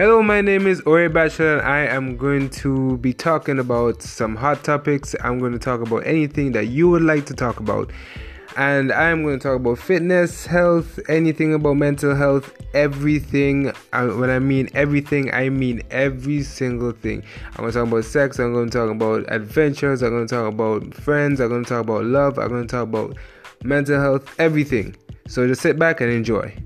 Hello, 0.00 0.22
my 0.22 0.40
name 0.40 0.66
is 0.66 0.80
Ori 0.86 1.10
Bachelor, 1.10 1.58
and 1.58 1.68
I 1.68 1.80
am 1.80 2.16
going 2.16 2.48
to 2.64 2.96
be 2.96 3.12
talking 3.12 3.58
about 3.58 4.00
some 4.00 4.34
hot 4.34 4.64
topics. 4.64 5.14
I'm 5.22 5.38
going 5.38 5.52
to 5.52 5.58
talk 5.58 5.82
about 5.82 6.06
anything 6.06 6.52
that 6.52 6.68
you 6.68 6.88
would 6.88 7.02
like 7.02 7.26
to 7.26 7.34
talk 7.34 7.60
about. 7.60 7.92
And 8.56 8.92
I'm 8.92 9.22
going 9.22 9.38
to 9.38 9.42
talk 9.42 9.56
about 9.56 9.78
fitness, 9.78 10.46
health, 10.46 10.98
anything 11.10 11.52
about 11.52 11.74
mental 11.74 12.16
health, 12.16 12.50
everything. 12.72 13.74
When 13.92 14.30
I 14.30 14.38
mean 14.38 14.70
everything, 14.72 15.34
I 15.34 15.50
mean 15.50 15.82
every 15.90 16.44
single 16.44 16.92
thing. 16.92 17.22
I'm 17.50 17.56
going 17.56 17.72
to 17.72 17.78
talk 17.80 17.88
about 17.88 18.04
sex, 18.06 18.38
I'm 18.38 18.54
going 18.54 18.70
to 18.70 18.78
talk 18.78 18.90
about 18.90 19.30
adventures, 19.30 20.00
I'm 20.00 20.12
going 20.12 20.26
to 20.26 20.34
talk 20.34 20.50
about 20.50 20.94
friends, 20.94 21.40
I'm 21.40 21.50
going 21.50 21.64
to 21.64 21.68
talk 21.68 21.82
about 21.82 22.06
love, 22.06 22.38
I'm 22.38 22.48
going 22.48 22.66
to 22.66 22.68
talk 22.68 22.84
about 22.84 23.18
mental 23.64 24.00
health, 24.00 24.34
everything. 24.40 24.96
So 25.28 25.46
just 25.46 25.60
sit 25.60 25.78
back 25.78 26.00
and 26.00 26.10
enjoy. 26.10 26.56